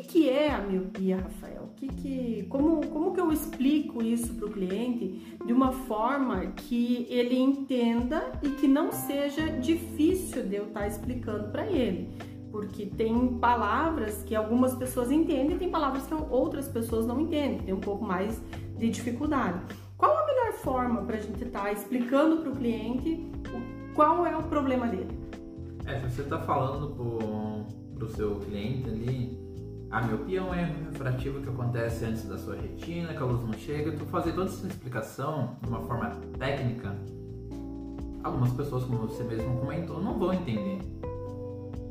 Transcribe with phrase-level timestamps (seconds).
[0.00, 1.70] que é a miopia, Rafael?
[1.76, 7.06] Que que, como, como que eu explico isso para o cliente de uma forma que
[7.08, 12.08] ele entenda e que não seja difícil de eu estar tá explicando para ele?
[12.50, 17.60] Porque tem palavras que algumas pessoas entendem e tem palavras que outras pessoas não entendem,
[17.60, 18.42] tem um pouco mais
[18.76, 19.60] de dificuldade.
[19.96, 23.30] Qual a melhor forma para a gente estar tá explicando para o cliente
[23.94, 25.08] qual é o problema dele?
[25.86, 26.94] É, se você está falando
[27.94, 29.38] para o seu cliente ali,
[29.90, 33.42] a miopia é um erro refrativo que acontece antes da sua retina, que a luz
[33.42, 33.90] não chega.
[33.90, 36.94] Tu fazer toda essa explicação de uma forma técnica,
[38.22, 40.78] algumas pessoas, como você mesmo comentou, não vão entender.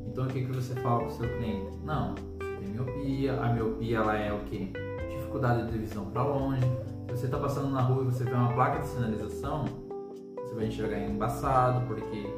[0.08, 1.78] Então o que, que você fala para o seu cliente?
[1.84, 4.72] Não, você tem miopia, a miopia ela é o que?
[5.10, 6.62] Dificuldade de visão para longe.
[7.08, 9.66] Se você está passando na rua e você vê uma placa de sinalização,
[10.38, 12.34] você vai enxergar embaçado, porque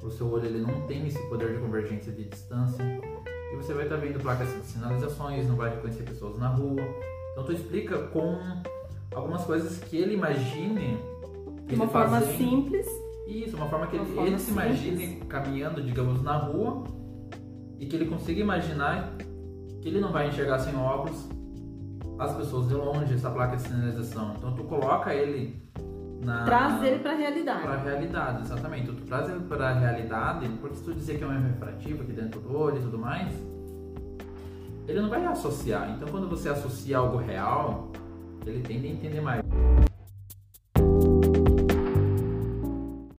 [0.00, 3.11] o seu olho ele não tem esse poder de convergência de distância
[3.52, 6.82] e você vai estar tá vendo placas de sinalizações, não vai reconhecer pessoas na rua.
[7.32, 8.38] Então tu explica com
[9.14, 10.98] algumas coisas que ele imagine
[11.66, 12.38] de uma forma fazendo.
[12.38, 12.86] simples.
[13.26, 16.84] Isso, uma forma que uma ele, forma ele se imagine caminhando, digamos, na rua
[17.78, 19.14] e que ele consiga imaginar
[19.80, 21.28] que ele não vai enxergar sem óculos
[22.18, 24.34] as pessoas de longe, essa placa de sinalização.
[24.36, 25.62] Então tu coloca ele
[26.22, 27.62] na, traz ele para a realidade.
[27.62, 28.86] Para a realidade, exatamente.
[28.86, 32.02] Tu traz ele para a realidade, porque se tu dizer que é um erro refrativo
[32.02, 33.32] aqui dentro do olho e tudo mais,
[34.86, 35.90] ele não vai associar.
[35.90, 37.90] Então, quando você associa algo real,
[38.46, 39.41] ele tende a entender mais.